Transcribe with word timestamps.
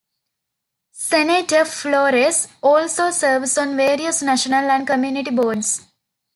Senator 1.09 1.63
Flores 1.63 2.47
also 2.63 3.11
serves 3.11 3.55
on 3.59 3.75
various 3.77 4.23
national 4.23 4.67
and 4.71 4.87
community 4.87 5.29
boards. 5.29 5.85